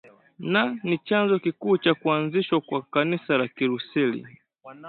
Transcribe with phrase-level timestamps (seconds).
[0.51, 4.27] na ni chanzo kikuu cha kuanzishwa kwa kanisa la kilutheri